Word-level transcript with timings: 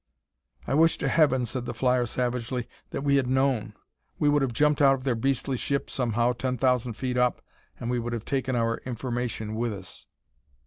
"I 0.65 0.73
wish 0.73 0.97
to 0.97 1.07
heaven," 1.07 1.45
said 1.45 1.67
the 1.67 1.75
flyer 1.75 2.07
savagely, 2.07 2.67
"that 2.89 3.03
we 3.03 3.17
had 3.17 3.27
known; 3.27 3.75
we 4.17 4.29
would 4.29 4.41
have 4.41 4.51
jumped 4.51 4.81
out 4.81 4.95
of 4.95 5.03
their 5.03 5.13
beastly 5.13 5.57
ship 5.57 5.91
somehow 5.91 6.33
ten 6.33 6.57
thousand 6.57 6.93
feet 6.93 7.17
up, 7.17 7.43
and 7.79 7.87
we 7.87 7.99
would 7.99 8.13
have 8.13 8.25
taken 8.25 8.55
our 8.55 8.79
information 8.83 9.53
with 9.53 9.73
us." 9.73 10.07